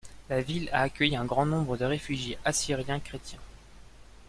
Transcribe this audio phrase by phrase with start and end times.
[0.31, 3.37] La ville a accueilli un grand nombre de réfugiés assyriens chrétiens.